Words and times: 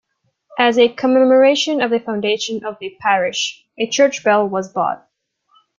As 0.57 0.79
a 0.79 0.89
commemoration 0.89 1.79
of 1.79 1.91
the 1.91 1.99
foundation 1.99 2.65
of 2.65 2.75
the 2.79 2.97
Parish, 3.01 3.63
a 3.77 3.85
church 3.87 4.23
bell 4.23 4.47
was 4.49 4.67
bought. 4.73 5.07